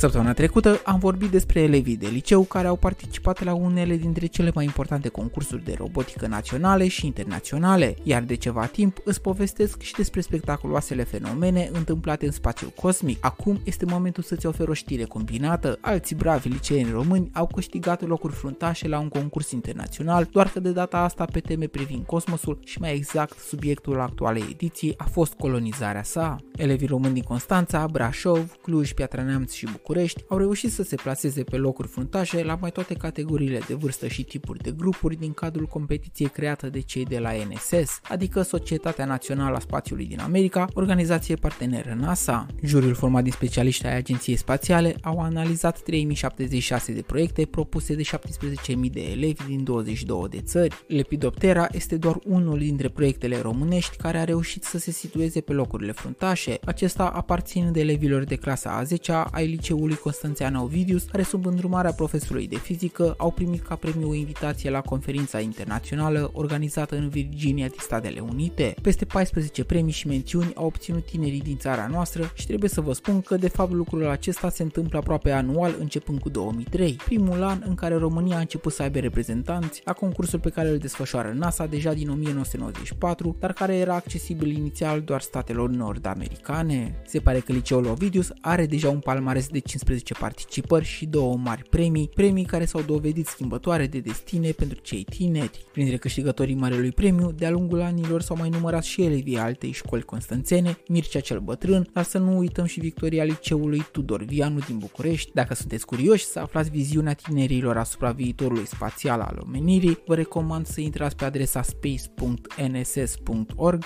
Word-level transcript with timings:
Săptămâna 0.00 0.32
trecută 0.32 0.80
am 0.84 0.98
vorbit 0.98 1.30
despre 1.30 1.60
elevii 1.60 1.96
de 1.96 2.06
liceu 2.06 2.42
care 2.42 2.66
au 2.66 2.76
participat 2.76 3.44
la 3.44 3.54
unele 3.54 3.96
dintre 3.96 4.26
cele 4.26 4.50
mai 4.54 4.64
importante 4.64 5.08
concursuri 5.08 5.64
de 5.64 5.74
robotică 5.78 6.26
naționale 6.26 6.88
și 6.88 7.06
internaționale, 7.06 7.94
iar 8.02 8.22
de 8.22 8.34
ceva 8.34 8.66
timp 8.66 9.00
îți 9.04 9.20
povestesc 9.20 9.80
și 9.80 9.94
despre 9.94 10.20
spectaculoasele 10.20 11.02
fenomene 11.02 11.70
întâmplate 11.72 12.26
în 12.26 12.32
spațiul 12.32 12.70
cosmic. 12.70 13.18
Acum 13.20 13.60
este 13.64 13.84
momentul 13.84 14.22
să-ți 14.22 14.46
ofer 14.46 14.68
o 14.68 14.72
știre 14.72 15.04
combinată. 15.04 15.78
Alții 15.80 16.16
bravi 16.16 16.48
liceeni 16.48 16.90
români 16.90 17.30
au 17.32 17.46
câștigat 17.46 18.06
locuri 18.06 18.32
fruntașe 18.32 18.88
la 18.88 18.98
un 18.98 19.08
concurs 19.08 19.50
internațional, 19.50 20.28
doar 20.32 20.48
că 20.48 20.60
de 20.60 20.70
data 20.72 20.98
asta 20.98 21.24
pe 21.24 21.40
teme 21.40 21.66
privind 21.66 22.06
cosmosul 22.06 22.58
și 22.64 22.80
mai 22.80 22.94
exact 22.94 23.38
subiectul 23.38 24.00
actualei 24.00 24.44
ediții 24.50 24.94
a 24.96 25.04
fost 25.04 25.32
colonizarea 25.32 26.02
sa. 26.02 26.36
Elevii 26.56 26.86
români 26.86 27.14
din 27.14 27.22
Constanța, 27.22 27.86
Brașov, 27.86 28.52
Cluj, 28.62 28.92
Piatra 28.92 29.22
Neamț 29.22 29.52
și 29.52 29.64
București 29.64 29.88
au 30.28 30.38
reușit 30.38 30.72
să 30.72 30.82
se 30.82 30.96
placeze 30.96 31.42
pe 31.42 31.56
locuri 31.56 31.88
fruntașe 31.88 32.42
la 32.42 32.58
mai 32.60 32.70
toate 32.70 32.94
categoriile 32.94 33.60
de 33.66 33.74
vârstă 33.74 34.06
și 34.06 34.22
tipuri 34.22 34.62
de 34.62 34.70
grupuri 34.70 35.16
din 35.16 35.32
cadrul 35.32 35.66
competiției 35.66 36.28
creată 36.28 36.68
de 36.68 36.80
cei 36.80 37.04
de 37.04 37.18
la 37.18 37.30
NSS, 37.32 38.00
adică 38.08 38.42
Societatea 38.42 39.04
Națională 39.04 39.56
a 39.56 39.60
Spațiului 39.60 40.06
din 40.06 40.20
America, 40.20 40.68
organizație 40.74 41.34
parteneră 41.34 41.96
NASA. 42.00 42.46
Juriul 42.62 42.94
format 42.94 43.22
din 43.22 43.32
specialiști 43.32 43.86
ai 43.86 43.96
Agenției 43.96 44.36
Spațiale 44.36 44.94
au 45.02 45.18
analizat 45.18 45.80
3076 45.80 46.92
de 46.92 47.02
proiecte 47.02 47.46
propuse 47.46 47.94
de 47.94 48.02
17.000 48.02 48.92
de 48.92 49.00
elevi 49.00 49.46
din 49.46 49.64
22 49.64 50.26
de 50.30 50.40
țări. 50.40 50.84
Lepidoptera 50.86 51.66
este 51.72 51.96
doar 51.96 52.18
unul 52.24 52.58
dintre 52.58 52.88
proiectele 52.88 53.40
românești 53.40 53.96
care 53.96 54.18
a 54.18 54.24
reușit 54.24 54.64
să 54.64 54.78
se 54.78 54.90
situeze 54.90 55.40
pe 55.40 55.52
locurile 55.52 55.92
fruntașe. 55.92 56.58
Acesta 56.64 57.04
aparține 57.04 57.70
de 57.70 57.80
elevilor 57.80 58.24
de 58.24 58.36
clasa 58.36 58.70
a 58.70 58.82
10-a 58.84 59.28
ai 59.32 59.46
liceului 59.46 59.78
Constanțean 59.88 60.54
Ovidius, 60.54 61.02
care 61.02 61.22
sub 61.22 61.46
îndrumarea 61.46 61.92
profesorului 61.92 62.48
de 62.48 62.56
fizică 62.56 63.14
au 63.18 63.30
primit 63.30 63.62
ca 63.62 63.74
premiu 63.74 64.08
o 64.08 64.14
invitație 64.14 64.70
la 64.70 64.80
conferința 64.80 65.40
internațională 65.40 66.30
organizată 66.32 66.96
în 66.96 67.08
Virginia 67.08 67.66
din 67.66 67.78
Statele 67.80 68.20
Unite. 68.20 68.74
Peste 68.82 69.04
14 69.04 69.64
premii 69.64 69.92
și 69.92 70.06
mențiuni 70.06 70.52
au 70.54 70.66
obținut 70.66 71.04
tinerii 71.04 71.40
din 71.40 71.56
țara 71.56 71.86
noastră 71.90 72.32
și 72.34 72.46
trebuie 72.46 72.70
să 72.70 72.80
vă 72.80 72.92
spun 72.92 73.20
că 73.20 73.36
de 73.36 73.48
fapt 73.48 73.72
lucrul 73.72 74.08
acesta 74.08 74.50
se 74.50 74.62
întâmplă 74.62 74.98
aproape 74.98 75.30
anual 75.30 75.74
începând 75.78 76.20
cu 76.20 76.28
2003, 76.28 76.92
primul 77.04 77.42
an 77.42 77.62
în 77.66 77.74
care 77.74 77.94
România 77.94 78.36
a 78.36 78.40
început 78.40 78.72
să 78.72 78.82
aibă 78.82 78.98
reprezentanți 78.98 79.82
la 79.84 79.92
concursul 79.92 80.38
pe 80.38 80.50
care 80.50 80.68
îl 80.68 80.78
desfășoară 80.78 81.34
NASA 81.36 81.66
deja 81.66 81.92
din 81.92 82.08
1994, 82.08 83.36
dar 83.38 83.52
care 83.52 83.76
era 83.76 83.94
accesibil 83.94 84.56
inițial 84.56 85.00
doar 85.00 85.20
statelor 85.20 85.70
nord-americane. 85.70 87.00
Se 87.06 87.18
pare 87.18 87.38
că 87.38 87.52
liceul 87.52 87.86
Ovidius 87.86 88.32
are 88.40 88.66
deja 88.66 88.90
un 88.90 88.98
palmares 88.98 89.48
de 89.48 89.58
15 89.70 90.14
participări 90.14 90.84
și 90.84 91.06
două 91.06 91.36
mari 91.36 91.62
premii, 91.70 92.10
premii 92.14 92.44
care 92.44 92.64
s-au 92.64 92.80
dovedit 92.80 93.26
schimbătoare 93.26 93.86
de 93.86 93.98
destine 93.98 94.50
pentru 94.50 94.78
cei 94.80 95.04
tineri. 95.04 95.64
Printre 95.72 95.96
câștigătorii 95.96 96.54
Marelui 96.54 96.92
Premiu, 96.92 97.32
de-a 97.32 97.50
lungul 97.50 97.80
anilor 97.80 98.22
s-au 98.22 98.36
mai 98.36 98.48
numărat 98.48 98.82
și 98.82 99.02
elevii 99.02 99.38
altei 99.38 99.72
școli 99.72 100.02
constanțene, 100.02 100.78
Mircea 100.88 101.20
cel 101.20 101.38
Bătrân, 101.38 101.88
dar 101.92 102.04
să 102.04 102.18
nu 102.18 102.38
uităm 102.38 102.64
și 102.64 102.80
victoria 102.80 103.24
liceului 103.24 103.84
Tudor 103.92 104.24
Vianu 104.24 104.58
din 104.58 104.78
București. 104.78 105.30
Dacă 105.34 105.54
sunteți 105.54 105.86
curioși 105.86 106.24
să 106.24 106.38
aflați 106.38 106.70
viziunea 106.70 107.12
tinerilor 107.12 107.76
asupra 107.76 108.10
viitorului 108.10 108.66
spațial 108.66 109.20
al 109.20 109.42
omenirii, 109.46 109.98
vă 110.06 110.14
recomand 110.14 110.66
să 110.66 110.80
intrați 110.80 111.16
pe 111.16 111.24
adresa 111.24 111.62
space.nss.org 111.62 112.70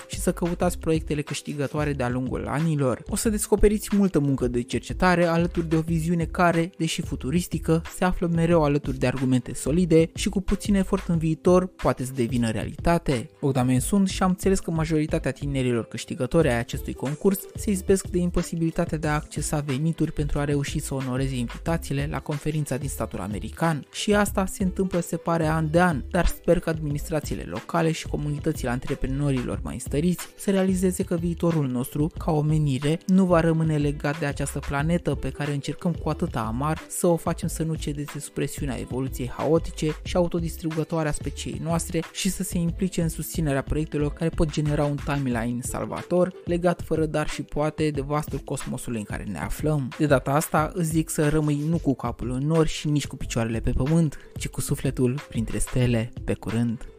și 0.09 0.21
să 0.21 0.33
căutați 0.33 0.79
proiectele 0.79 1.23
câștigătoare 1.23 1.93
de-a 1.93 2.09
lungul 2.09 2.47
anilor. 2.47 3.03
O 3.09 3.17
să 3.17 3.29
descoperiți 3.29 3.97
multă 3.97 4.19
muncă 4.19 4.49
de 4.49 4.63
cercetare 4.63 5.25
alături 5.25 5.69
de 5.75 5.81
o 5.81 5.83
viziune 5.83 6.25
care, 6.25 6.71
deși 6.79 7.03
futuristică, 7.03 7.83
se 7.97 8.05
află 8.05 8.27
mereu 8.27 8.65
alături 8.65 8.99
de 8.99 9.07
argumente 9.07 9.55
solide 9.55 10.11
și 10.15 10.29
cu 10.29 10.41
puțin 10.41 10.75
efort 10.75 11.09
în 11.09 11.19
viitor 11.19 11.67
poate 11.67 12.05
să 12.05 12.13
devină 12.15 12.51
realitate. 12.51 13.31
Bogdamen 13.41 13.81
sunt 13.81 14.09
și 14.09 14.23
am 14.23 14.29
înțeles 14.29 14.59
că 14.59 14.71
majoritatea 14.71 15.31
tinerilor 15.31 15.85
câștigători 15.85 16.49
ai 16.49 16.59
acestui 16.59 16.93
concurs 16.93 17.39
se 17.55 17.71
izbesc 17.71 18.07
de 18.07 18.19
imposibilitatea 18.19 18.99
de 18.99 19.07
a 19.07 19.15
accesa 19.15 19.61
venituri 19.61 20.13
pentru 20.13 20.39
a 20.39 20.45
reuși 20.45 20.79
să 20.79 20.95
onoreze 20.95 21.37
invitațiile 21.37 22.09
la 22.11 22.21
conferința 22.21 22.77
din 22.77 22.89
statul 22.89 23.21
american 23.21 23.87
și 23.93 24.15
asta 24.15 24.47
se 24.47 24.63
întâmplă 24.63 25.01
se 25.01 25.17
pare 25.17 25.47
an 25.47 25.71
de 25.71 25.81
an, 25.81 26.03
dar 26.11 26.27
sper 26.27 26.59
că 26.59 26.71
administrațiile 26.71 27.43
locale 27.43 27.93
și 27.93 28.07
comunitățile 28.07 28.71
antreprenorilor 28.71 29.61
mai 29.63 29.79
stăriți 29.79 30.27
să 30.37 30.51
realizeze 30.51 31.03
că 31.03 31.15
viitorul 31.17 31.67
nostru, 31.67 32.11
ca 32.19 32.33
omenire, 32.33 32.99
nu 33.07 33.25
va 33.25 33.41
rămâne 33.41 33.77
legat 33.77 34.19
de 34.19 34.27
această 34.27 34.59
planetă 34.59 35.15
pe 35.15 35.31
care 35.31 35.53
încercăm 35.67 35.93
cu 36.03 36.09
atâta 36.09 36.41
amar 36.41 36.81
să 36.89 37.07
o 37.07 37.17
facem 37.17 37.49
să 37.49 37.63
nu 37.63 37.75
cedeze 37.75 38.19
sub 38.19 38.33
presiunea 38.33 38.79
evoluției 38.79 39.33
haotice 39.37 39.97
și 40.03 40.17
autodistrugătoare 40.17 41.09
a 41.09 41.13
speciei 41.13 41.61
noastre 41.63 42.03
și 42.13 42.31
să 42.31 42.43
se 42.43 42.59
implice 42.59 43.03
în 43.03 43.09
susținerea 43.09 43.63
proiectelor 43.63 44.13
care 44.13 44.31
pot 44.31 44.51
genera 44.51 44.85
un 44.85 44.97
timeline 45.05 45.61
salvator, 45.63 46.33
legat 46.45 46.83
fără 46.83 47.07
dar 47.07 47.29
și 47.29 47.43
poate 47.43 47.91
de 47.91 48.01
vastul 48.01 48.39
cosmosului 48.39 48.99
în 48.99 49.05
care 49.05 49.25
ne 49.25 49.39
aflăm. 49.39 49.89
De 49.99 50.07
data 50.07 50.31
asta 50.31 50.71
îți 50.75 50.89
zic 50.89 51.11
să 51.11 51.29
rămâi 51.29 51.65
nu 51.69 51.79
cu 51.79 51.95
capul 51.95 52.31
în 52.31 52.47
nori 52.47 52.69
și 52.69 52.89
nici 52.89 53.07
cu 53.07 53.17
picioarele 53.17 53.61
pe 53.61 53.71
pământ, 53.71 54.19
ci 54.39 54.49
cu 54.49 54.61
sufletul 54.61 55.21
printre 55.29 55.59
stele. 55.59 56.13
Pe 56.25 56.35
curând! 56.35 56.94